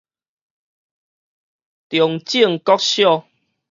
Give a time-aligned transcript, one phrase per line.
[1.91, 3.27] 西區中正國小